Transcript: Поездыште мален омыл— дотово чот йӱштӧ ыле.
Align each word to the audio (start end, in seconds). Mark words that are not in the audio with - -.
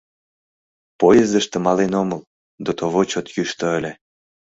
Поездыште 0.99 1.57
мален 1.65 1.91
омыл— 2.01 2.21
дотово 2.65 3.01
чот 3.11 3.25
йӱштӧ 3.35 3.67
ыле. 3.77 3.91